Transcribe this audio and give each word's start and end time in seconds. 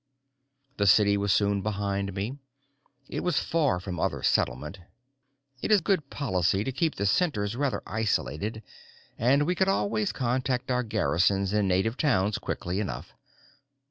The 0.77 0.87
city 0.87 1.15
was 1.15 1.31
soon 1.31 1.61
behind 1.61 2.15
me. 2.15 2.39
It 3.07 3.19
was 3.19 3.39
far 3.39 3.79
from 3.79 3.99
other 3.99 4.23
settlement 4.23 4.79
it 5.61 5.71
is 5.71 5.79
good 5.79 6.09
policy 6.09 6.63
to 6.63 6.71
keep 6.71 6.95
the 6.95 7.05
Centers 7.05 7.55
rather 7.55 7.83
isolated, 7.85 8.63
and 9.19 9.45
we 9.45 9.53
could 9.53 9.67
always 9.67 10.11
contact 10.11 10.71
our 10.71 10.81
garrisons 10.81 11.53
in 11.53 11.67
native 11.67 11.97
towns 11.97 12.39
quickly 12.39 12.79
enough. 12.79 13.13